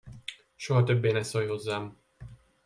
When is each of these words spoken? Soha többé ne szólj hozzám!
Soha 0.57 0.83
többé 0.83 1.11
ne 1.11 1.23
szólj 1.23 1.47
hozzám! 1.47 1.97